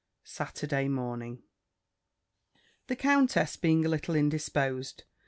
[0.23, 1.43] SATURDAY MORNING
[2.87, 5.03] The countess being a little indisposed.